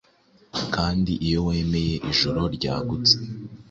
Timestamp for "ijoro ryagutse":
2.11-3.15